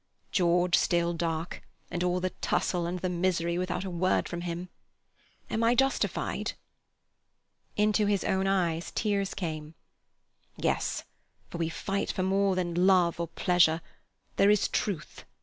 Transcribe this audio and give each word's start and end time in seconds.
George 0.31 0.75
still 0.79 1.13
dark, 1.13 1.61
all 2.03 2.19
the 2.19 2.31
tussle 2.41 2.87
and 2.87 3.01
the 3.01 3.07
misery 3.09 3.59
without 3.59 3.83
a 3.83 3.89
word 3.91 4.27
from 4.27 4.41
him. 4.41 4.69
Am 5.47 5.63
I 5.63 5.75
justified?" 5.75 6.53
Into 7.77 8.07
his 8.07 8.23
own 8.23 8.47
eyes 8.47 8.89
tears 8.95 9.35
came. 9.35 9.75
"Yes, 10.57 11.03
for 11.51 11.59
we 11.59 11.69
fight 11.69 12.11
for 12.11 12.23
more 12.23 12.55
than 12.55 12.87
Love 12.87 13.19
or 13.19 13.27
Pleasure; 13.27 13.79
there 14.37 14.49
is 14.49 14.67
Truth. 14.67 15.23